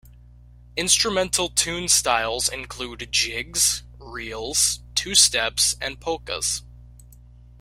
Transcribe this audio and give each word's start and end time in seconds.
Instrumental 0.75 1.47
tune 1.47 1.87
styles 1.87 2.49
include 2.49 3.09
jigs, 3.11 3.83
reels, 3.99 4.79
two 4.95 5.13
steps, 5.13 5.75
and 5.79 5.99
polkas. 5.99 6.63